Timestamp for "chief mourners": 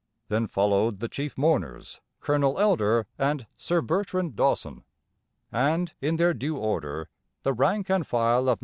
1.07-2.01